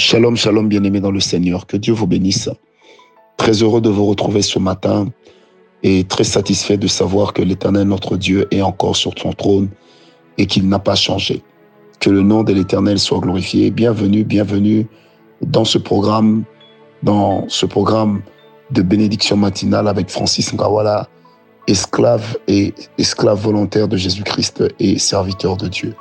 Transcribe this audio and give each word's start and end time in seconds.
Shalom, 0.00 0.34
shalom, 0.34 0.66
bien-aimés 0.66 1.00
dans 1.00 1.10
le 1.10 1.20
Seigneur. 1.20 1.66
Que 1.66 1.76
Dieu 1.76 1.92
vous 1.92 2.06
bénisse. 2.06 2.48
Très 3.36 3.52
heureux 3.62 3.82
de 3.82 3.90
vous 3.90 4.06
retrouver 4.06 4.40
ce 4.40 4.58
matin 4.58 5.08
et 5.82 6.04
très 6.04 6.24
satisfait 6.24 6.78
de 6.78 6.86
savoir 6.86 7.34
que 7.34 7.42
l'Éternel, 7.42 7.86
notre 7.86 8.16
Dieu, 8.16 8.48
est 8.50 8.62
encore 8.62 8.96
sur 8.96 9.12
son 9.18 9.34
trône 9.34 9.68
et 10.38 10.46
qu'il 10.46 10.66
n'a 10.70 10.78
pas 10.78 10.94
changé. 10.94 11.42
Que 12.00 12.08
le 12.08 12.22
nom 12.22 12.44
de 12.44 12.54
l'Éternel 12.54 12.98
soit 12.98 13.18
glorifié. 13.18 13.70
Bienvenue, 13.70 14.24
bienvenue 14.24 14.86
dans 15.42 15.66
ce 15.66 15.76
programme, 15.76 16.44
dans 17.02 17.46
ce 17.48 17.66
programme 17.66 18.22
de 18.70 18.80
bénédiction 18.80 19.36
matinale 19.36 19.86
avec 19.86 20.08
Francis 20.08 20.54
Ngawala, 20.54 21.10
esclave 21.66 22.38
et 22.48 22.72
esclave 22.96 23.38
volontaire 23.38 23.86
de 23.86 23.98
Jésus-Christ 23.98 24.64
et 24.78 24.98
serviteur 24.98 25.58
de 25.58 25.68
Dieu. 25.68 25.94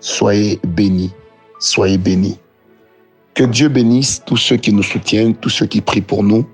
Soyez 0.00 0.60
bénis, 0.62 1.12
soyez 1.58 1.96
bénis. 1.96 2.38
Que 3.34 3.44
Dieu 3.44 3.68
bénisse 3.68 4.22
tous 4.24 4.36
ceux 4.36 4.56
qui 4.56 4.72
nous 4.72 4.82
soutiennent, 4.82 5.34
tous 5.34 5.50
ceux 5.50 5.66
qui 5.66 5.80
prient 5.80 6.00
pour 6.00 6.22
nous, 6.22 6.44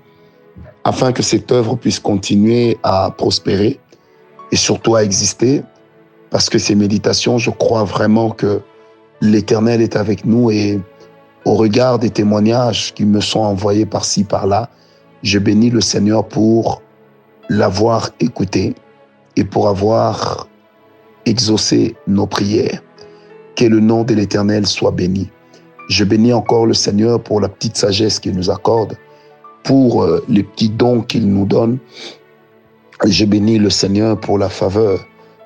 afin 0.83 1.11
que 1.11 1.23
cette 1.23 1.51
œuvre 1.51 1.75
puisse 1.75 1.99
continuer 1.99 2.77
à 2.83 3.11
prospérer 3.11 3.79
et 4.51 4.55
surtout 4.55 4.95
à 4.95 5.03
exister, 5.03 5.63
parce 6.29 6.49
que 6.49 6.59
ces 6.59 6.75
méditations, 6.75 7.37
je 7.37 7.49
crois 7.49 7.83
vraiment 7.83 8.29
que 8.29 8.61
l'Éternel 9.21 9.81
est 9.81 9.95
avec 9.95 10.25
nous 10.25 10.51
et 10.51 10.79
au 11.45 11.55
regard 11.55 11.99
des 11.99 12.09
témoignages 12.09 12.93
qui 12.93 13.05
me 13.05 13.21
sont 13.21 13.39
envoyés 13.39 13.85
par-ci, 13.85 14.23
par-là, 14.23 14.69
je 15.23 15.39
bénis 15.39 15.69
le 15.69 15.81
Seigneur 15.81 16.27
pour 16.27 16.81
l'avoir 17.49 18.09
écouté 18.19 18.75
et 19.35 19.43
pour 19.43 19.67
avoir 19.67 20.47
exaucé 21.25 21.95
nos 22.07 22.27
prières. 22.27 22.81
Que 23.55 23.65
le 23.65 23.79
nom 23.79 24.03
de 24.03 24.13
l'Éternel 24.13 24.67
soit 24.67 24.91
béni. 24.91 25.29
Je 25.89 26.03
bénis 26.03 26.33
encore 26.33 26.65
le 26.65 26.73
Seigneur 26.73 27.21
pour 27.21 27.39
la 27.39 27.49
petite 27.49 27.77
sagesse 27.77 28.19
qu'il 28.19 28.35
nous 28.35 28.49
accorde, 28.49 28.97
pour 29.63 30.03
euh, 30.03 30.23
les 30.27 30.43
petits 30.43 30.69
dons 30.69 31.01
qu'il 31.01 31.27
nous 31.27 31.45
donne. 31.45 31.77
Je 33.05 33.25
bénis 33.25 33.59
le 33.59 33.69
Seigneur 33.69 34.19
pour 34.19 34.37
la 34.37 34.49
faveur 34.49 35.05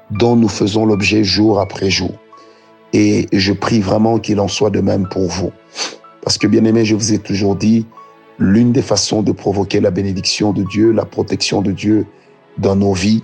dont 0.10 0.36
nous 0.36 0.50
faisons 0.50 0.86
l'objet 0.86 1.24
jour 1.24 1.60
après 1.60 1.90
jour. 1.90 2.12
Et 2.94 3.28
je 3.32 3.54
prie 3.54 3.80
vraiment 3.80 4.20
qu'il 4.20 4.40
en 4.40 4.48
soit 4.48 4.70
de 4.70 4.82
même 4.82 5.08
pour 5.08 5.28
vous. 5.28 5.52
Parce 6.24 6.38
que 6.38 6.48
bien 6.48 6.66
aimé, 6.66 6.86
je 6.86 6.96
vous 6.96 7.14
ai 7.14 7.20
toujours 7.20 7.56
dit, 7.56 7.86
l'une 8.38 8.72
des 8.72 8.82
façons 8.82 9.22
de 9.22 9.32
provoquer 9.32 9.80
la 9.80 9.92
bénédiction 9.92 10.52
de 10.52 10.64
Dieu, 10.64 10.92
la 10.92 11.06
protection 11.06 11.62
de 11.62 11.72
Dieu 11.72 12.06
dans 12.58 12.76
nos 12.76 12.94
vies, 12.94 13.24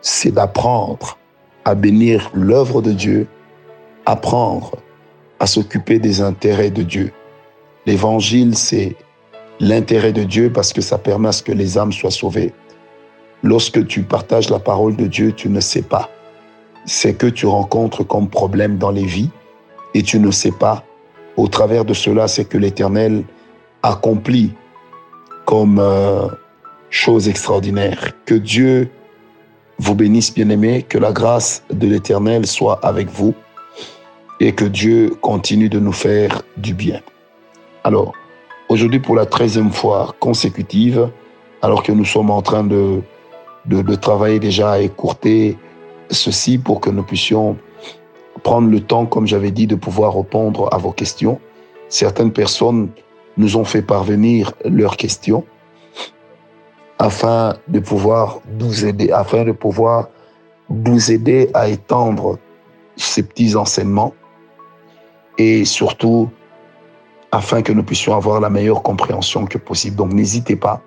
c'est 0.00 0.32
d'apprendre 0.32 1.18
à 1.64 1.74
bénir 1.74 2.30
l'œuvre 2.34 2.82
de 2.82 2.92
Dieu, 2.92 3.26
apprendre 4.06 4.78
à 5.40 5.46
s'occuper 5.46 5.98
des 5.98 6.20
intérêts 6.20 6.70
de 6.70 6.82
Dieu. 6.82 7.12
L'évangile, 7.86 8.56
c'est 8.56 8.96
l'intérêt 9.60 10.12
de 10.12 10.24
Dieu 10.24 10.50
parce 10.52 10.72
que 10.72 10.80
ça 10.80 10.98
permet 10.98 11.28
à 11.28 11.32
ce 11.32 11.42
que 11.42 11.52
les 11.52 11.78
âmes 11.78 11.92
soient 11.92 12.10
sauvées. 12.10 12.52
Lorsque 13.42 13.86
tu 13.86 14.02
partages 14.02 14.50
la 14.50 14.58
parole 14.58 14.96
de 14.96 15.06
Dieu, 15.06 15.32
tu 15.32 15.48
ne 15.48 15.60
sais 15.60 15.82
pas. 15.82 16.10
C'est 16.84 17.14
que 17.14 17.26
tu 17.26 17.46
rencontres 17.46 18.04
comme 18.04 18.28
problème 18.28 18.78
dans 18.78 18.90
les 18.90 19.04
vies 19.04 19.30
et 19.94 20.02
tu 20.02 20.18
ne 20.18 20.30
sais 20.30 20.52
pas. 20.52 20.84
Au 21.36 21.46
travers 21.46 21.84
de 21.84 21.94
cela, 21.94 22.26
c'est 22.26 22.44
que 22.44 22.58
l'Éternel 22.58 23.24
accomplit 23.82 24.52
comme 25.44 25.78
euh, 25.78 26.26
chose 26.90 27.28
extraordinaire. 27.28 28.10
Que 28.26 28.34
Dieu 28.34 28.90
vous 29.78 29.94
bénisse, 29.94 30.34
bien-aimés, 30.34 30.82
que 30.82 30.98
la 30.98 31.12
grâce 31.12 31.62
de 31.70 31.86
l'Éternel 31.86 32.46
soit 32.46 32.80
avec 32.84 33.08
vous 33.08 33.34
et 34.40 34.52
que 34.52 34.64
Dieu 34.64 35.10
continue 35.20 35.68
de 35.68 35.78
nous 35.78 35.92
faire 35.92 36.42
du 36.56 36.74
bien. 36.74 37.00
Alors, 37.84 38.12
aujourd'hui, 38.68 39.00
pour 39.00 39.16
la 39.16 39.26
treizième 39.26 39.72
fois 39.72 40.14
consécutive, 40.20 41.10
alors 41.62 41.82
que 41.82 41.92
nous 41.92 42.04
sommes 42.04 42.30
en 42.30 42.42
train 42.42 42.64
de, 42.64 43.00
de, 43.66 43.82
de, 43.82 43.94
travailler 43.94 44.38
déjà 44.38 44.72
à 44.72 44.78
écourter 44.78 45.56
ceci 46.10 46.58
pour 46.58 46.80
que 46.80 46.90
nous 46.90 47.02
puissions 47.02 47.56
prendre 48.42 48.68
le 48.68 48.80
temps, 48.80 49.06
comme 49.06 49.26
j'avais 49.26 49.50
dit, 49.50 49.66
de 49.66 49.74
pouvoir 49.74 50.16
répondre 50.16 50.68
à 50.72 50.78
vos 50.78 50.92
questions. 50.92 51.40
Certaines 51.88 52.32
personnes 52.32 52.90
nous 53.36 53.56
ont 53.56 53.64
fait 53.64 53.82
parvenir 53.82 54.52
leurs 54.64 54.96
questions 54.96 55.44
afin 56.98 57.54
de 57.68 57.78
pouvoir 57.78 58.40
nous 58.58 58.84
aider, 58.84 59.10
afin 59.10 59.44
de 59.44 59.52
pouvoir 59.52 60.08
nous 60.68 61.10
aider 61.10 61.48
à 61.54 61.68
étendre 61.68 62.38
ces 62.96 63.22
petits 63.22 63.54
enseignements 63.54 64.12
et 65.38 65.64
surtout 65.64 66.28
afin 67.32 67.62
que 67.62 67.72
nous 67.72 67.82
puissions 67.82 68.14
avoir 68.14 68.40
la 68.40 68.50
meilleure 68.50 68.82
compréhension 68.82 69.46
que 69.46 69.58
possible. 69.58 69.96
Donc 69.96 70.12
n'hésitez 70.12 70.56
pas, 70.56 70.82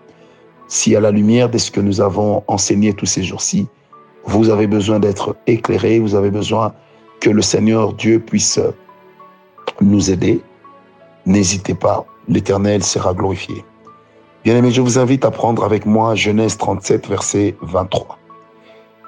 si 0.67 0.95
à 0.95 0.99
la 0.99 1.11
lumière 1.11 1.49
de 1.49 1.57
ce 1.57 1.71
que 1.71 1.81
nous 1.81 2.01
avons 2.01 2.43
enseigné 2.47 2.93
tous 2.93 3.05
ces 3.05 3.23
jours-ci, 3.23 3.67
vous 4.25 4.49
avez 4.49 4.67
besoin 4.67 4.99
d'être 4.99 5.35
éclairé, 5.47 5.99
vous 5.99 6.15
avez 6.15 6.31
besoin 6.31 6.73
que 7.19 7.29
le 7.29 7.41
Seigneur 7.41 7.93
Dieu 7.93 8.19
puisse 8.19 8.59
nous 9.79 10.11
aider, 10.11 10.41
n'hésitez 11.25 11.73
pas, 11.73 12.05
l'Éternel 12.27 12.83
sera 12.83 13.13
glorifié. 13.13 13.63
Bien-aimés, 14.43 14.71
je 14.71 14.81
vous 14.81 14.97
invite 14.97 15.23
à 15.23 15.31
prendre 15.31 15.63
avec 15.63 15.85
moi 15.85 16.15
Genèse 16.15 16.57
37, 16.57 17.07
verset 17.07 17.55
23. 17.61 18.17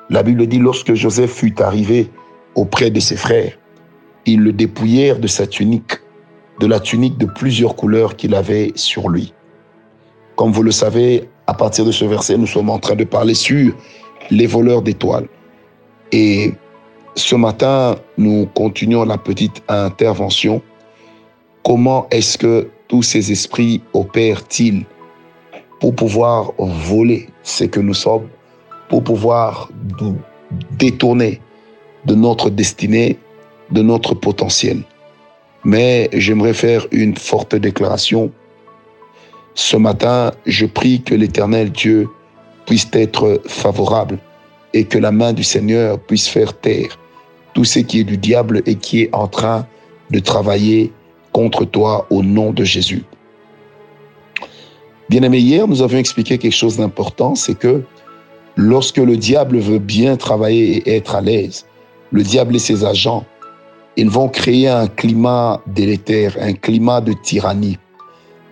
La 0.10 0.22
Bible 0.22 0.46
dit, 0.46 0.60
lorsque 0.60 0.94
Joseph 0.94 1.32
fut 1.32 1.60
arrivé 1.62 2.12
auprès 2.56 2.92
de 2.92 3.00
ses 3.00 3.16
frères, 3.16 3.58
ils 4.26 4.40
le 4.40 4.54
dépouillèrent 4.54 5.20
de 5.20 5.28
sa 5.28 5.48
tunique, 5.48 5.94
de 6.60 6.68
la 6.68 6.80
tunique 6.80 7.18
de 7.18 7.26
plusieurs 7.26 7.76
couleurs 7.76 8.16
qu'il 8.16 8.36
avait 8.36 8.72
sur 8.76 9.10
lui. 9.10 9.34
Comme 10.36 10.52
vous 10.52 10.64
le 10.64 10.72
savez, 10.72 11.30
à 11.48 11.54
partir 11.54 11.86
de 11.86 11.92
ce 11.92 12.06
verset, 12.06 12.38
nous 12.38 12.48
sommes 12.48 12.70
en 12.70 12.80
train 12.80 12.96
de 12.96 13.04
parler 13.04 13.34
sur 13.34 13.74
les 14.32 14.48
voleurs 14.48 14.82
d'étoiles. 14.82 15.28
Et 16.12 16.54
ce 17.16 17.36
matin, 17.36 17.96
nous 18.18 18.48
continuons 18.54 19.04
la 19.04 19.18
petite 19.18 19.62
intervention. 19.68 20.62
Comment 21.64 22.08
est-ce 22.12 22.38
que 22.38 22.70
tous 22.88 23.04
ces 23.04 23.32
esprits 23.32 23.82
opèrent-ils 23.94 24.86
pour 25.80 25.96
pouvoir 25.96 26.54
voler 26.58 27.28
ce 27.44 27.66
que 27.66 27.80
nous 27.80 27.94
sommes, 27.94 28.28
pour 28.90 29.04
pouvoir 29.04 29.70
nous 30.00 30.18
détourner 30.78 31.42
de 32.06 32.16
notre 32.16 32.50
destinée 32.50 33.18
de 33.74 33.82
notre 33.82 34.14
potentiel. 34.14 34.84
Mais 35.66 36.10
j'aimerais 36.14 36.54
faire 36.54 36.88
une 36.92 37.16
forte 37.16 37.56
déclaration. 37.56 38.32
Ce 39.56 39.78
matin, 39.78 40.32
je 40.46 40.66
prie 40.66 41.02
que 41.02 41.16
l'Éternel 41.16 41.72
Dieu 41.72 42.08
puisse 42.66 42.88
être 42.94 43.42
favorable 43.46 44.18
et 44.74 44.86
que 44.86 44.98
la 44.98 45.12
main 45.12 45.34
du 45.34 45.44
Seigneur 45.44 46.00
puisse 46.00 46.28
faire 46.28 46.54
taire 46.60 46.98
tout 47.54 47.66
ce 47.66 47.80
qui 47.80 48.00
est 48.00 48.04
du 48.04 48.18
diable 48.18 48.62
et 48.66 48.76
qui 48.76 49.02
est 49.04 49.10
en 49.14 49.28
train 49.28 49.68
de 50.10 50.20
travailler 50.20 50.92
contre 51.32 51.66
toi 51.66 52.08
au 52.10 52.24
nom 52.24 52.52
de 52.52 52.64
Jésus. 52.64 53.04
Bien-aimé, 55.10 55.40
hier, 55.40 55.68
nous 55.68 55.82
avions 55.82 56.00
expliqué 56.00 56.38
quelque 56.38 56.56
chose 56.56 56.78
d'important, 56.78 57.36
c'est 57.36 57.58
que 57.58 57.84
lorsque 58.56 58.98
le 58.98 59.18
diable 59.18 59.60
veut 59.60 59.80
bien 59.80 60.16
travailler 60.18 60.78
et 60.78 60.96
être 60.96 61.16
à 61.16 61.22
l'aise, 61.22 61.66
le 62.12 62.24
diable 62.24 62.56
et 62.56 62.60
ses 62.60 62.86
agents 62.86 63.26
ils 63.96 64.10
vont 64.10 64.28
créer 64.28 64.68
un 64.68 64.88
climat 64.88 65.62
délétère, 65.68 66.36
un 66.40 66.54
climat 66.54 67.02
de 67.02 67.14
tyrannie, 67.14 67.78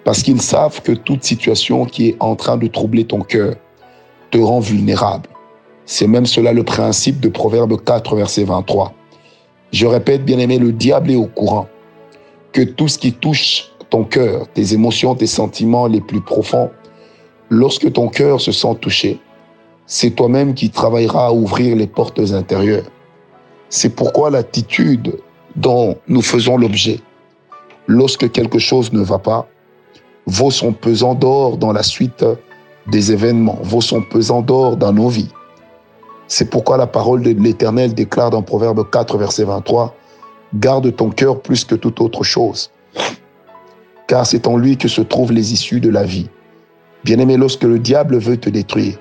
parce 0.03 0.21
qu'ils 0.21 0.41
savent 0.41 0.81
que 0.81 0.91
toute 0.91 1.23
situation 1.23 1.85
qui 1.85 2.09
est 2.09 2.17
en 2.19 2.35
train 2.35 2.57
de 2.57 2.67
troubler 2.67 3.05
ton 3.05 3.21
cœur 3.21 3.55
te 4.29 4.37
rend 4.37 4.59
vulnérable. 4.59 5.29
C'est 5.85 6.07
même 6.07 6.25
cela 6.25 6.53
le 6.53 6.63
principe 6.63 7.19
de 7.19 7.29
Proverbe 7.29 7.83
4, 7.83 8.15
verset 8.15 8.43
23. 8.43 8.93
Je 9.71 9.85
répète, 9.87 10.23
bien-aimé, 10.23 10.57
le 10.57 10.71
diable 10.71 11.11
est 11.11 11.15
au 11.15 11.25
courant 11.25 11.67
que 12.51 12.61
tout 12.61 12.87
ce 12.87 12.97
qui 12.97 13.13
touche 13.13 13.71
ton 13.89 14.03
cœur, 14.03 14.47
tes 14.53 14.73
émotions, 14.73 15.15
tes 15.15 15.27
sentiments 15.27 15.87
les 15.87 16.01
plus 16.01 16.21
profonds, 16.21 16.69
lorsque 17.49 17.91
ton 17.91 18.07
cœur 18.07 18.39
se 18.39 18.51
sent 18.51 18.75
touché, 18.79 19.19
c'est 19.85 20.11
toi-même 20.11 20.53
qui 20.53 20.69
travailleras 20.69 21.27
à 21.27 21.31
ouvrir 21.31 21.75
les 21.75 21.87
portes 21.87 22.19
intérieures. 22.19 22.89
C'est 23.69 23.95
pourquoi 23.95 24.29
l'attitude 24.29 25.17
dont 25.55 25.97
nous 26.07 26.21
faisons 26.21 26.57
l'objet. 26.57 26.99
Lorsque 27.87 28.31
quelque 28.31 28.59
chose 28.59 28.93
ne 28.93 29.01
va 29.01 29.19
pas, 29.19 29.47
vaut 30.25 30.51
son 30.51 30.73
pesant 30.73 31.15
d'or 31.15 31.57
dans 31.57 31.73
la 31.73 31.83
suite 31.83 32.25
des 32.87 33.11
événements, 33.11 33.59
vaut 33.63 33.81
son 33.81 34.01
pesant 34.01 34.41
d'or 34.41 34.77
dans 34.77 34.93
nos 34.93 35.09
vies. 35.09 35.31
C'est 36.27 36.49
pourquoi 36.49 36.77
la 36.77 36.87
parole 36.87 37.21
de 37.21 37.31
l'Éternel 37.31 37.93
déclare 37.93 38.29
dans 38.29 38.41
Proverbe 38.41 38.89
4, 38.89 39.17
verset 39.17 39.43
23, 39.43 39.95
Garde 40.55 40.95
ton 40.95 41.09
cœur 41.09 41.41
plus 41.41 41.63
que 41.63 41.75
toute 41.75 42.01
autre 42.01 42.23
chose, 42.23 42.71
car 44.07 44.25
c'est 44.25 44.47
en 44.47 44.57
lui 44.57 44.77
que 44.77 44.89
se 44.89 45.01
trouvent 45.01 45.31
les 45.31 45.53
issues 45.53 45.79
de 45.79 45.89
la 45.89 46.03
vie. 46.03 46.29
Bien-aimé, 47.05 47.37
lorsque 47.37 47.63
le 47.63 47.79
diable 47.79 48.17
veut 48.17 48.37
te 48.37 48.49
détruire, 48.49 48.97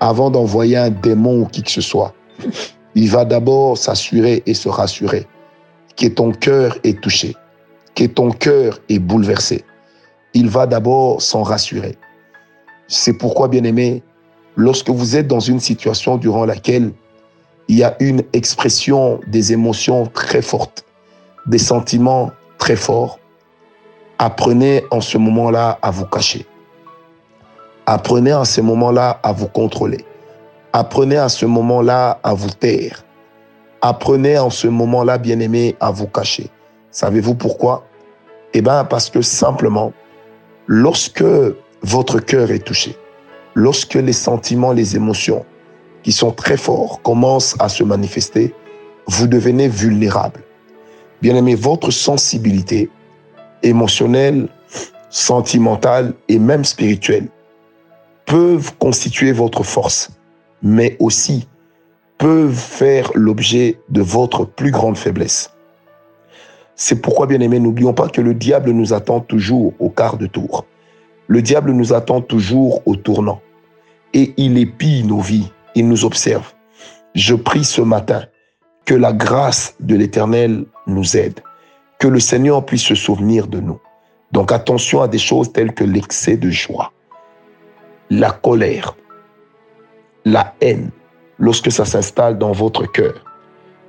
avant 0.00 0.30
d'envoyer 0.30 0.76
un 0.76 0.90
démon 0.90 1.42
ou 1.42 1.46
qui 1.46 1.62
que 1.62 1.70
ce 1.70 1.80
soit, 1.80 2.14
il 2.94 3.10
va 3.10 3.24
d'abord 3.24 3.78
s'assurer 3.78 4.42
et 4.46 4.54
se 4.54 4.68
rassurer 4.68 5.26
que 5.98 6.06
ton 6.06 6.32
cœur 6.32 6.78
est 6.84 7.00
touché, 7.00 7.34
que 7.94 8.04
ton 8.04 8.30
cœur 8.30 8.78
est 8.88 9.00
bouleversé, 9.00 9.64
il 10.32 10.48
va 10.48 10.66
d'abord 10.66 11.20
s'en 11.20 11.42
rassurer. 11.42 11.96
C'est 12.86 13.12
pourquoi, 13.12 13.48
bien-aimé, 13.48 14.02
lorsque 14.56 14.90
vous 14.90 15.16
êtes 15.16 15.26
dans 15.26 15.40
une 15.40 15.60
situation 15.60 16.16
durant 16.16 16.46
laquelle 16.46 16.92
il 17.66 17.76
y 17.76 17.84
a 17.84 17.96
une 18.00 18.22
expression 18.32 19.20
des 19.26 19.52
émotions 19.52 20.06
très 20.06 20.40
fortes, 20.40 20.84
des 21.46 21.58
sentiments 21.58 22.30
très 22.56 22.76
forts, 22.76 23.18
apprenez 24.18 24.84
en 24.90 25.00
ce 25.00 25.18
moment-là 25.18 25.78
à 25.82 25.90
vous 25.90 26.06
cacher. 26.06 26.46
Apprenez 27.86 28.34
en 28.34 28.44
ce 28.44 28.60
moment-là 28.60 29.18
à 29.22 29.32
vous 29.32 29.48
contrôler. 29.48 30.04
Apprenez 30.72 31.16
à 31.16 31.28
ce 31.28 31.46
moment-là 31.46 32.20
à 32.22 32.34
vous 32.34 32.50
taire. 32.50 33.04
Apprenez 33.80 34.38
en 34.38 34.50
ce 34.50 34.66
moment-là, 34.66 35.18
bien-aimé, 35.18 35.76
à 35.80 35.90
vous 35.90 36.08
cacher. 36.08 36.50
Savez-vous 36.90 37.34
pourquoi? 37.34 37.84
Eh 38.54 38.60
bien, 38.60 38.84
parce 38.84 39.08
que 39.10 39.22
simplement, 39.22 39.92
lorsque 40.66 41.24
votre 41.82 42.18
cœur 42.18 42.50
est 42.50 42.64
touché, 42.64 42.96
lorsque 43.54 43.94
les 43.94 44.12
sentiments, 44.12 44.72
les 44.72 44.96
émotions 44.96 45.44
qui 46.02 46.12
sont 46.12 46.32
très 46.32 46.56
forts 46.56 47.00
commencent 47.02 47.56
à 47.58 47.68
se 47.68 47.84
manifester, 47.84 48.54
vous 49.06 49.26
devenez 49.26 49.68
vulnérable. 49.68 50.40
Bien 51.22 51.36
aimé, 51.36 51.54
votre 51.54 51.90
sensibilité 51.90 52.90
émotionnelle, 53.62 54.48
sentimentale 55.10 56.14
et 56.28 56.38
même 56.38 56.64
spirituelle 56.64 57.28
peuvent 58.26 58.76
constituer 58.78 59.32
votre 59.32 59.62
force, 59.62 60.10
mais 60.62 60.96
aussi 61.00 61.48
peuvent 62.18 62.54
faire 62.54 63.10
l'objet 63.14 63.78
de 63.88 64.02
votre 64.02 64.44
plus 64.44 64.70
grande 64.70 64.98
faiblesse. 64.98 65.52
C'est 66.74 67.00
pourquoi, 67.00 67.26
bien 67.26 67.40
aimé, 67.40 67.58
n'oublions 67.58 67.94
pas 67.94 68.08
que 68.08 68.20
le 68.20 68.34
diable 68.34 68.70
nous 68.70 68.92
attend 68.92 69.20
toujours 69.20 69.72
au 69.78 69.88
quart 69.88 70.16
de 70.16 70.26
tour. 70.26 70.64
Le 71.28 71.42
diable 71.42 71.72
nous 71.72 71.92
attend 71.92 72.20
toujours 72.20 72.82
au 72.86 72.96
tournant. 72.96 73.40
Et 74.14 74.34
il 74.36 74.58
épie 74.58 75.04
nos 75.04 75.20
vies, 75.20 75.50
il 75.74 75.88
nous 75.88 76.04
observe. 76.04 76.52
Je 77.14 77.34
prie 77.34 77.64
ce 77.64 77.82
matin 77.82 78.24
que 78.84 78.94
la 78.94 79.12
grâce 79.12 79.74
de 79.80 79.96
l'Éternel 79.96 80.64
nous 80.86 81.16
aide, 81.16 81.40
que 81.98 82.08
le 82.08 82.20
Seigneur 82.20 82.64
puisse 82.64 82.84
se 82.84 82.94
souvenir 82.94 83.46
de 83.46 83.60
nous. 83.60 83.80
Donc 84.32 84.52
attention 84.52 85.02
à 85.02 85.08
des 85.08 85.18
choses 85.18 85.52
telles 85.52 85.74
que 85.74 85.84
l'excès 85.84 86.36
de 86.36 86.50
joie, 86.50 86.92
la 88.08 88.30
colère, 88.30 88.96
la 90.24 90.54
haine, 90.60 90.90
lorsque 91.38 91.70
ça 91.70 91.84
s'installe 91.84 92.38
dans 92.38 92.52
votre 92.52 92.90
cœur. 92.90 93.24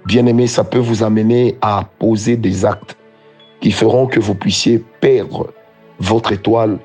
Bien 0.06 0.26
aimé, 0.26 0.48
ça 0.48 0.64
peut 0.64 0.80
vous 0.80 1.04
amener 1.04 1.58
à 1.62 1.84
poser 2.00 2.38
des 2.38 2.66
actes 2.66 2.98
qui 3.62 3.72
feront 3.72 4.08
que 4.08 4.20
vous 4.20 4.36
puissiez 4.36 4.84
perdre 5.02 5.52
votre 6.00 6.32
étoile 6.32 6.80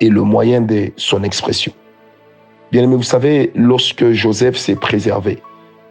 et 0.00 0.08
le 0.08 0.22
moyen 0.22 0.60
de 0.60 0.90
son 0.96 1.22
expression. 1.22 1.72
Bien 2.72 2.82
aimé, 2.82 2.96
vous 2.96 3.02
savez, 3.02 3.52
lorsque 3.54 4.10
Joseph 4.10 4.56
s'est 4.56 4.74
préservé 4.74 5.40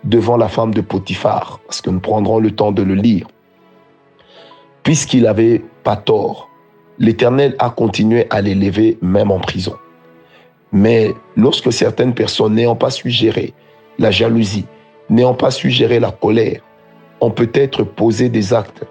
devant 0.03 0.37
la 0.37 0.49
femme 0.49 0.73
de 0.73 0.81
Potiphar, 0.81 1.59
parce 1.65 1.81
que 1.81 1.89
nous 1.89 1.99
prendrons 1.99 2.39
le 2.39 2.51
temps 2.51 2.71
de 2.71 2.83
le 2.83 2.93
lire, 2.93 3.27
puisqu'il 4.83 5.23
n'avait 5.23 5.63
pas 5.83 5.95
tort, 5.95 6.49
l'Éternel 6.99 7.55
a 7.59 7.69
continué 7.69 8.27
à 8.29 8.41
l'élever 8.41 8.97
même 9.01 9.31
en 9.31 9.39
prison. 9.39 9.75
Mais 10.71 11.13
lorsque 11.35 11.71
certaines 11.71 12.13
personnes 12.13 12.55
n'ayant 12.55 12.75
pas 12.75 12.91
su 12.91 13.09
gérer 13.09 13.53
la 13.99 14.11
jalousie, 14.11 14.65
n'ayant 15.09 15.33
pas 15.33 15.51
su 15.51 15.69
gérer 15.69 15.99
la 15.99 16.11
colère, 16.11 16.61
ont 17.21 17.31
peut-être 17.31 17.83
posé 17.83 18.29
des 18.29 18.53
actes 18.53 18.83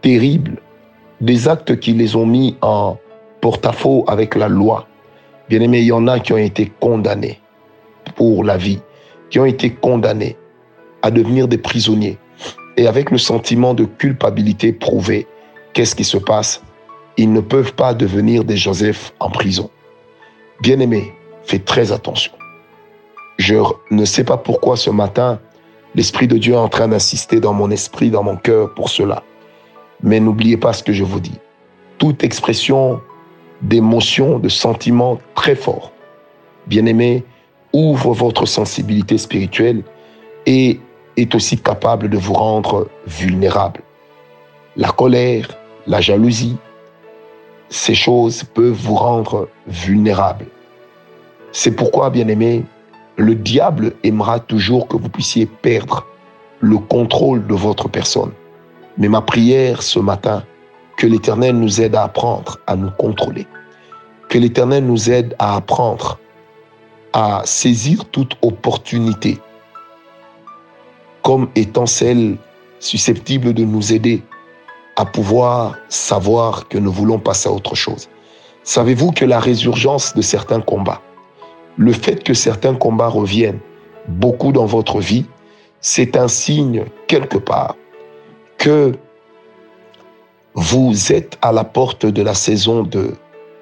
terribles, 0.00 0.60
des 1.20 1.48
actes 1.48 1.78
qui 1.80 1.92
les 1.92 2.16
ont 2.16 2.26
mis 2.26 2.56
en 2.60 2.98
porte-à-faux 3.40 4.04
avec 4.06 4.34
la 4.34 4.48
loi. 4.48 4.86
Bien 5.48 5.60
aimé, 5.60 5.80
il 5.80 5.86
y 5.86 5.92
en 5.92 6.06
a 6.06 6.18
qui 6.20 6.32
ont 6.32 6.38
été 6.38 6.72
condamnés 6.80 7.40
pour 8.14 8.44
la 8.44 8.56
vie, 8.56 8.80
qui 9.30 9.38
ont 9.38 9.44
été 9.44 9.70
condamnés 9.70 10.36
à 11.02 11.10
devenir 11.10 11.48
des 11.48 11.58
prisonniers. 11.58 12.18
Et 12.76 12.86
avec 12.86 13.10
le 13.10 13.18
sentiment 13.18 13.74
de 13.74 13.84
culpabilité 13.84 14.72
prouvé, 14.72 15.26
qu'est-ce 15.72 15.94
qui 15.94 16.04
se 16.04 16.18
passe? 16.18 16.62
Ils 17.16 17.32
ne 17.32 17.40
peuvent 17.40 17.72
pas 17.72 17.94
devenir 17.94 18.44
des 18.44 18.56
Joseph 18.56 19.12
en 19.20 19.30
prison. 19.30 19.70
Bien 20.60 20.78
aimé, 20.80 21.14
fais 21.44 21.58
très 21.58 21.92
attention. 21.92 22.32
Je 23.36 23.56
ne 23.90 24.04
sais 24.04 24.24
pas 24.24 24.36
pourquoi 24.36 24.76
ce 24.76 24.90
matin, 24.90 25.38
l'Esprit 25.94 26.26
de 26.26 26.38
Dieu 26.38 26.54
est 26.54 26.58
en 26.58 26.68
train 26.68 26.88
d'insister 26.88 27.40
dans 27.40 27.52
mon 27.52 27.70
esprit, 27.70 28.10
dans 28.10 28.22
mon 28.22 28.36
cœur 28.36 28.74
pour 28.74 28.88
cela. 28.88 29.22
Mais 30.02 30.20
n'oubliez 30.20 30.56
pas 30.56 30.72
ce 30.72 30.82
que 30.82 30.92
je 30.92 31.04
vous 31.04 31.20
dis. 31.20 31.38
Toute 31.98 32.24
expression 32.24 33.00
d'émotions, 33.62 34.38
de 34.38 34.48
sentiments 34.48 35.18
très 35.34 35.54
forts. 35.54 35.92
Bien-aimé, 36.66 37.24
ouvre 37.72 38.12
votre 38.12 38.46
sensibilité 38.46 39.18
spirituelle 39.18 39.82
et 40.46 40.80
est 41.16 41.34
aussi 41.34 41.58
capable 41.58 42.08
de 42.08 42.18
vous 42.18 42.34
rendre 42.34 42.88
vulnérable. 43.06 43.80
La 44.76 44.90
colère, 44.90 45.48
la 45.86 46.00
jalousie, 46.00 46.56
ces 47.68 47.94
choses 47.94 48.44
peuvent 48.44 48.72
vous 48.72 48.94
rendre 48.94 49.48
vulnérable. 49.66 50.46
C'est 51.52 51.72
pourquoi, 51.72 52.10
bien-aimé, 52.10 52.64
le 53.16 53.34
diable 53.34 53.92
aimera 54.02 54.40
toujours 54.40 54.88
que 54.88 54.96
vous 54.96 55.08
puissiez 55.08 55.46
perdre 55.46 56.06
le 56.60 56.78
contrôle 56.78 57.46
de 57.46 57.54
votre 57.54 57.88
personne. 57.88 58.32
Mais 58.98 59.08
ma 59.08 59.20
prière 59.20 59.82
ce 59.82 59.98
matin, 59.98 60.42
que 60.96 61.06
l'Éternel 61.06 61.56
nous 61.56 61.80
aide 61.80 61.94
à 61.94 62.04
apprendre 62.04 62.58
à 62.66 62.76
nous 62.76 62.90
contrôler. 62.90 63.46
Que 64.28 64.38
l'Éternel 64.38 64.86
nous 64.86 65.10
aide 65.10 65.34
à 65.38 65.56
apprendre 65.56 66.18
à 67.12 67.42
saisir 67.44 68.04
toute 68.06 68.36
opportunité 68.42 69.38
comme 71.22 71.48
étant 71.54 71.86
celle 71.86 72.36
susceptible 72.78 73.52
de 73.52 73.64
nous 73.64 73.92
aider 73.92 74.22
à 74.96 75.04
pouvoir 75.04 75.76
savoir 75.88 76.68
que 76.68 76.78
nous 76.78 76.92
voulons 76.92 77.18
passer 77.18 77.48
à 77.48 77.52
autre 77.52 77.74
chose. 77.74 78.08
Savez-vous 78.64 79.12
que 79.12 79.24
la 79.24 79.40
résurgence 79.40 80.14
de 80.14 80.22
certains 80.22 80.60
combats, 80.60 81.00
le 81.76 81.92
fait 81.92 82.22
que 82.22 82.34
certains 82.34 82.74
combats 82.74 83.08
reviennent 83.08 83.60
beaucoup 84.08 84.52
dans 84.52 84.66
votre 84.66 85.00
vie, 85.00 85.26
c'est 85.80 86.16
un 86.16 86.28
signe 86.28 86.84
quelque 87.06 87.38
part 87.38 87.76
que 88.58 88.92
vous 90.54 91.12
êtes 91.12 91.38
à 91.42 91.52
la 91.52 91.64
porte 91.64 92.06
de 92.06 92.22
la 92.22 92.34
saison 92.34 92.82
de 92.82 93.14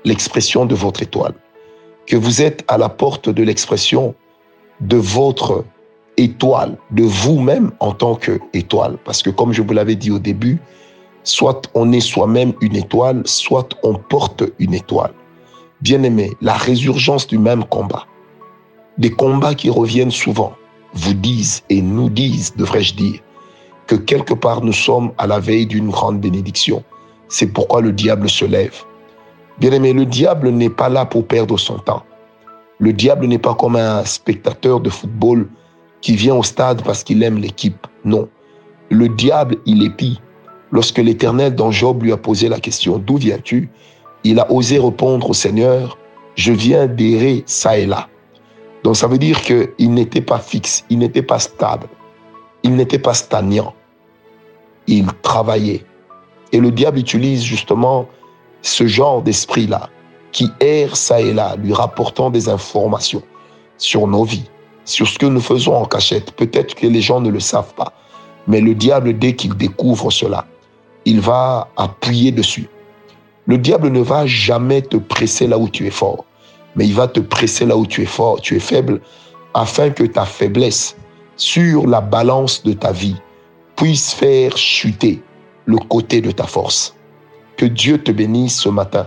l'expression 0.05 0.65
de 0.65 0.75
votre 0.75 1.03
étoile, 1.03 1.35
que 2.07 2.17
vous 2.17 2.41
êtes 2.41 2.65
à 2.69 2.79
la 2.79 2.89
porte 2.89 3.29
de 3.29 3.43
l'expression 3.43 4.15
de 4.81 4.97
votre 4.97 5.65
étoile, 6.17 6.77
de 6.93 7.03
vous-même 7.03 7.73
en 7.81 7.93
tant 7.93 8.15
qu'étoile. 8.15 8.97
Parce 9.05 9.23
que 9.23 9.31
comme 9.31 9.53
je 9.53 9.63
vous 9.63 9.73
l'avais 9.73 9.97
dit 9.97 10.11
au 10.11 10.19
début, 10.19 10.59
soit 11.25 11.63
on 11.75 11.93
est 11.93 12.01
soi-même 12.01 12.53
une 12.61 12.77
étoile, 12.77 13.23
soit 13.25 13.69
on 13.83 13.95
porte 13.95 14.45
une 14.59 14.75
étoile. 14.75 15.13
Bien-aimé, 15.85 16.33
la 16.41 16.55
résurgence 16.55 17.27
du 17.27 17.37
même 17.37 17.63
combat, 17.65 18.07
des 18.97 19.11
combats 19.11 19.55
qui 19.55 19.69
reviennent 19.69 20.11
souvent, 20.11 20.55
vous 20.95 21.13
disent 21.13 21.63
et 21.69 21.83
nous 21.83 22.09
disent, 22.09 22.55
devrais-je 22.57 22.95
dire, 22.95 23.21
que 23.87 23.95
quelque 23.95 24.33
part 24.33 24.63
nous 24.63 24.73
sommes 24.73 25.13
à 25.19 25.27
la 25.27 25.41
veille 25.41 25.67
d'une 25.67 25.91
grande 25.91 26.23
bénédiction. 26.23 26.83
C'est 27.29 27.49
pourquoi 27.49 27.83
le 27.83 27.93
diable 27.93 28.31
se 28.31 28.47
lève. 28.47 28.75
Bien 29.59 29.73
aimé, 29.73 29.93
le 29.93 30.07
diable 30.07 30.49
n'est 30.49 30.71
pas 30.71 30.89
là 30.89 31.05
pour 31.05 31.27
perdre 31.27 31.59
son 31.59 31.79
temps. 31.79 32.03
Le 32.79 32.95
diable 32.95 33.27
n'est 33.27 33.39
pas 33.39 33.55
comme 33.55 33.77
un 33.77 34.07
spectateur 34.07 34.81
de 34.81 34.89
football 34.89 35.47
qui 36.01 36.17
vient 36.17 36.35
au 36.35 36.43
stade 36.43 36.83
parce 36.83 37.05
qu'il 37.05 37.23
aime 37.23 37.37
l'équipe. 37.37 37.87
Non. 38.07 38.27
Le 38.89 39.11
diable, 39.11 39.57
il 39.67 39.83
épie. 39.83 40.19
Lorsque 40.73 40.97
l'Éternel 40.97 41.55
dans 41.55 41.71
Job 41.71 42.05
lui 42.05 42.13
a 42.13 42.17
posé 42.17 42.49
la 42.49 42.59
question, 42.59 42.97
d'où 42.97 43.19
viens-tu? 43.19 43.69
Il 44.25 44.41
a 44.41 44.51
osé 44.51 44.79
répondre 44.79 45.31
au 45.31 45.35
Seigneur, 45.35 45.99
je 46.35 46.53
viens 46.53 46.87
d'errer 46.87 47.45
ça 47.47 47.79
et 47.79 47.87
là. 47.87 48.09
Donc 48.83 48.97
ça 48.97 49.07
veut 49.07 49.19
dire 49.19 49.41
qu'il 49.43 49.93
n'était 49.95 50.21
pas 50.21 50.39
fixe, 50.39 50.85
il 50.91 50.99
n'était 50.99 51.23
pas 51.23 51.39
stable 51.39 51.89
il 52.65 52.75
n'était 52.75 52.99
pas 52.99 53.15
stagnant. 53.15 53.75
Il 54.89 55.07
travaillait. 55.23 55.85
Et 56.51 56.59
le 56.59 56.71
diable 56.71 56.99
utilise 56.99 57.45
justement 57.45 58.09
ce 58.63 58.87
genre 58.87 59.23
d'esprit-là, 59.23 59.91
qui 60.33 60.51
erre 60.61 60.97
ça 60.97 61.21
et 61.21 61.33
là, 61.33 61.57
lui 61.57 61.73
rapportant 61.73 62.31
des 62.31 62.49
informations 62.49 63.23
sur 63.77 64.07
nos 64.07 64.25
vies, 64.25 64.51
sur 64.85 65.07
ce 65.07 65.19
que 65.19 65.27
nous 65.27 65.41
faisons 65.41 65.75
en 65.75 65.85
cachette. 65.85 66.33
Peut-être 66.33 66.75
que 66.75 66.87
les 66.87 67.01
gens 67.01 67.21
ne 67.21 67.31
le 67.31 67.41
savent 67.41 67.75
pas. 67.75 67.93
Mais 68.47 68.61
le 68.61 68.75
diable, 68.75 69.19
dès 69.19 69.35
qu'il 69.35 69.55
découvre 69.55 70.11
cela, 70.11 70.47
il 71.05 71.21
va 71.21 71.69
appuyer 71.77 72.33
dessus. 72.33 72.69
Le 73.47 73.59
diable 73.59 73.89
ne 73.89 74.01
va 74.01 74.27
jamais 74.27 74.83
te 74.83 74.97
presser 74.97 75.47
là 75.47 75.59
où 75.59 75.69
tu 75.69 75.87
es 75.87 75.91
fort, 75.91 76.25
mais 76.77 76.87
il 76.87 76.95
va 76.95 77.09
te 77.09 77.21
presser 77.21 77.67
là 77.67 77.77
où 77.77 77.87
tu 77.87 78.03
es 78.03 78.07
fort, 78.07 78.41
tu 78.41 78.57
es 78.57 78.61
faible, 78.61 79.01
afin 79.53 79.91
que 79.91 80.05
ta 80.05 80.25
faiblesse 80.25 80.97
sur 81.37 81.87
la 81.87 82.01
balance 82.01 82.63
de 82.63 82.73
ta 82.73 82.93
vie 82.93 83.17
puisse 83.77 84.13
faire 84.13 84.57
chuter 84.57 85.23
le 85.67 85.77
côté 85.77 86.21
de 86.21 86.31
ta 86.31 86.45
force. 86.45 86.95
Que 87.57 87.67
Dieu 87.67 87.99
te 87.99 88.11
bénisse 88.11 88.61
ce 88.61 88.69
matin. 88.69 89.07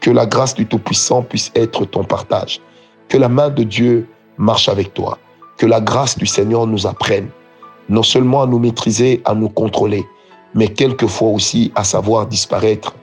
Que 0.00 0.10
la 0.10 0.26
grâce 0.26 0.54
du 0.54 0.66
Tout-Puissant 0.66 1.22
puisse 1.22 1.52
être 1.54 1.84
ton 1.84 2.04
partage. 2.04 2.60
Que 3.08 3.18
la 3.18 3.28
main 3.28 3.50
de 3.50 3.62
Dieu 3.62 4.08
marche 4.38 4.68
avec 4.68 4.94
toi. 4.94 5.18
Que 5.58 5.66
la 5.66 5.80
grâce 5.80 6.16
du 6.16 6.26
Seigneur 6.26 6.66
nous 6.66 6.86
apprenne 6.86 7.28
non 7.88 8.02
seulement 8.02 8.42
à 8.42 8.46
nous 8.46 8.58
maîtriser, 8.58 9.20
à 9.24 9.34
nous 9.34 9.48
contrôler, 9.48 10.04
mais 10.54 10.68
quelquefois 10.68 11.28
aussi 11.28 11.72
à 11.74 11.84
savoir 11.84 12.26
disparaître 12.26 12.94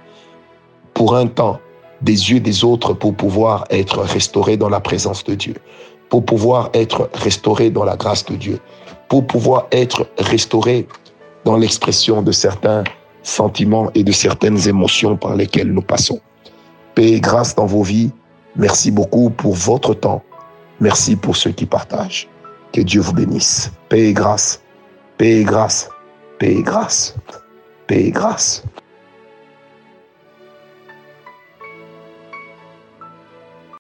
pour 1.00 1.16
un 1.16 1.28
temps 1.28 1.62
des 2.02 2.30
yeux 2.30 2.42
des 2.42 2.66
autres 2.66 2.92
pour 2.92 3.16
pouvoir 3.16 3.64
être 3.70 4.00
restauré 4.00 4.58
dans 4.58 4.68
la 4.68 4.82
présence 4.82 5.24
de 5.24 5.34
Dieu, 5.34 5.56
pour 6.10 6.26
pouvoir 6.26 6.72
être 6.74 7.10
restauré 7.14 7.70
dans 7.70 7.86
la 7.86 7.96
grâce 7.96 8.26
de 8.26 8.36
Dieu, 8.36 8.60
pour 9.08 9.26
pouvoir 9.26 9.68
être 9.72 10.10
restauré 10.18 10.86
dans 11.46 11.56
l'expression 11.56 12.22
de 12.22 12.34
certains 12.34 12.84
sentiments 13.24 13.90
et 13.96 14.04
de 14.04 14.12
certaines 14.12 14.68
émotions 14.68 15.16
par 15.16 15.38
lesquelles 15.38 15.72
nous 15.72 15.82
passons. 15.82 16.20
Paix 16.96 17.14
et 17.14 17.22
grâce 17.22 17.56
dans 17.56 17.66
vos 17.66 17.84
vies. 17.84 18.12
Merci 18.58 18.92
beaucoup 18.92 19.30
pour 19.30 19.54
votre 19.54 19.94
temps. 19.94 20.22
Merci 20.82 21.16
pour 21.16 21.38
ceux 21.38 21.52
qui 21.52 21.66
partagent. 21.66 22.28
Que 22.74 22.82
Dieu 22.82 23.00
vous 23.00 23.14
bénisse. 23.14 23.72
Paix 23.88 24.10
et 24.10 24.14
grâce. 24.14 24.62
Paix 25.18 25.40
et 25.40 25.44
grâce. 25.46 25.90
Paix 26.40 26.56
et 26.56 26.62
grâce. 26.62 27.16
Paix 27.88 28.08
et 28.08 28.12
grâce. 28.12 28.66